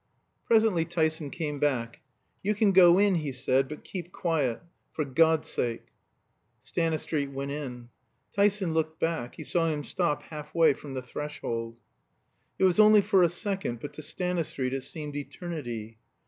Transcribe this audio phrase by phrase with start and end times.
[0.47, 1.99] Presently Tyson came back.
[2.41, 4.59] "You can go in," he said, "but keep quiet,
[4.91, 5.89] for God's sake!"
[6.63, 7.89] Stanistreet went in.
[8.35, 11.77] Tyson looked back; he saw him stop half way from the threshold.
[12.57, 15.99] It was only for a second, but to Stanistreet it seemed eternity.